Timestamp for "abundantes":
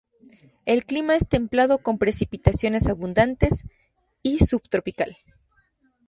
2.87-3.69